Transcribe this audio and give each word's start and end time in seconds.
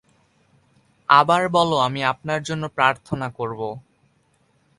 আবার 1.09 1.43
বলো 1.49 1.75
আমি 1.77 2.01
আপনার 2.03 2.39
জন্য 2.43 2.63
প্রার্থনা 2.77 3.27
করবো। 3.29 3.69